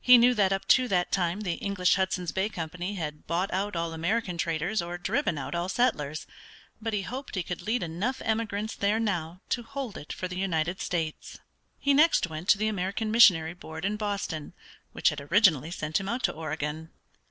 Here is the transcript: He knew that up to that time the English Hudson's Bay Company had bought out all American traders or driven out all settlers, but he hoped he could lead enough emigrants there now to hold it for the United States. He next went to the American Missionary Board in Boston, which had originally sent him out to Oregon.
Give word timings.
He 0.00 0.16
knew 0.16 0.32
that 0.32 0.50
up 0.50 0.66
to 0.68 0.88
that 0.88 1.12
time 1.12 1.42
the 1.42 1.56
English 1.56 1.96
Hudson's 1.96 2.32
Bay 2.32 2.48
Company 2.48 2.94
had 2.94 3.26
bought 3.26 3.52
out 3.52 3.76
all 3.76 3.92
American 3.92 4.38
traders 4.38 4.80
or 4.80 4.96
driven 4.96 5.36
out 5.36 5.54
all 5.54 5.68
settlers, 5.68 6.26
but 6.80 6.94
he 6.94 7.02
hoped 7.02 7.34
he 7.34 7.42
could 7.42 7.60
lead 7.60 7.82
enough 7.82 8.22
emigrants 8.24 8.74
there 8.74 8.98
now 8.98 9.42
to 9.50 9.62
hold 9.62 9.98
it 9.98 10.10
for 10.10 10.26
the 10.26 10.38
United 10.38 10.80
States. 10.80 11.38
He 11.78 11.92
next 11.92 12.28
went 12.30 12.48
to 12.48 12.56
the 12.56 12.68
American 12.68 13.10
Missionary 13.10 13.52
Board 13.52 13.84
in 13.84 13.96
Boston, 13.98 14.54
which 14.92 15.10
had 15.10 15.20
originally 15.20 15.70
sent 15.70 16.00
him 16.00 16.08
out 16.08 16.22
to 16.22 16.32
Oregon. 16.32 16.88